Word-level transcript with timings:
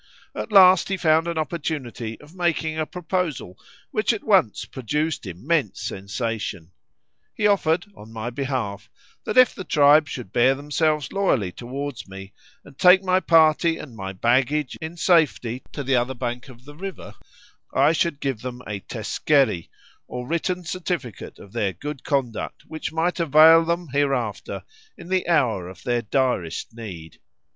At 0.33 0.51
last 0.51 0.89
he 0.89 0.97
found 0.97 1.27
an 1.27 1.37
opportunity 1.37 2.19
of 2.21 2.33
making 2.33 2.75
a 2.75 2.87
proposal, 2.87 3.59
which 3.91 4.11
at 4.13 4.23
once 4.23 4.65
produced 4.65 5.27
immense 5.27 5.79
sensation; 5.79 6.71
he 7.35 7.45
offered, 7.45 7.85
on 7.95 8.11
my 8.11 8.31
behalf, 8.31 8.89
that 9.25 9.37
if 9.37 9.53
the 9.53 9.63
tribe 9.63 10.07
should 10.09 10.31
bear 10.33 10.55
themselves 10.55 11.11
loyally 11.13 11.51
towards 11.51 12.07
me, 12.07 12.33
and 12.65 12.79
take 12.79 13.03
my 13.03 13.19
party 13.19 13.77
and 13.77 13.95
my 13.95 14.11
baggage 14.11 14.75
in 14.81 14.97
safety 14.97 15.61
to 15.71 15.83
the 15.83 15.95
other 15.97 16.15
bank 16.15 16.49
of 16.49 16.65
the 16.65 16.75
river, 16.75 17.13
I 17.71 17.91
should 17.93 18.19
give 18.19 18.41
them 18.41 18.63
a 18.65 18.79
teskeri, 18.79 19.69
or 20.07 20.27
written 20.27 20.63
certificate 20.63 21.37
of 21.37 21.53
their 21.53 21.73
good 21.73 22.03
conduct, 22.03 22.63
which 22.65 22.91
might 22.91 23.19
avail 23.19 23.63
them 23.65 23.89
hereafter 23.89 24.63
in 24.97 25.09
the 25.09 25.27
hour 25.27 25.69
of 25.69 25.83
their 25.83 26.01
direst 26.01 26.73
need. 26.73 27.19